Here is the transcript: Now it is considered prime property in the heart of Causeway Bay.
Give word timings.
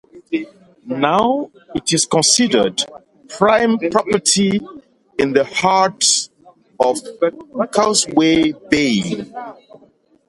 Now 0.87 1.51
it 1.75 1.93
is 1.93 2.07
considered 2.07 2.83
prime 3.29 3.77
property 3.77 4.59
in 5.19 5.33
the 5.33 5.43
heart 5.43 6.03
of 6.79 6.97
Causeway 7.71 8.53
Bay. 8.71 9.25